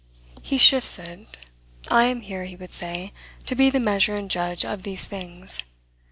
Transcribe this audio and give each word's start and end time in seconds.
He 0.41 0.57
sifts 0.57 0.97
it. 0.97 1.27
I 1.89 2.05
am 2.05 2.21
here, 2.21 2.45
he 2.45 2.55
would 2.55 2.73
say, 2.73 3.13
to 3.45 3.53
be 3.53 3.69
the 3.69 3.79
measure 3.79 4.15
and 4.15 4.31
judge 4.31 4.65
of 4.65 4.81
these 4.81 5.05
things. 5.05 5.59